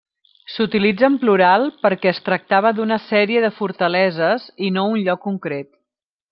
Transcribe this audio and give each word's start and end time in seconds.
S'utilitza 0.51 1.05
en 1.07 1.17
plural 1.23 1.65
perquè 1.83 2.09
es 2.13 2.23
tractava 2.29 2.73
d'una 2.79 2.99
sèrie 3.11 3.45
de 3.47 3.53
fortaleses 3.61 4.51
i 4.69 4.73
no 4.79 4.89
un 4.97 5.01
lloc 5.07 5.25
concret. 5.31 5.75